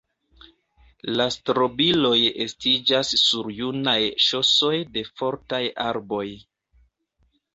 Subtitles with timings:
[1.19, 2.15] La strobiloj
[2.45, 3.95] estiĝas sur junaj
[4.29, 6.25] ŝosoj de fortaj arboj.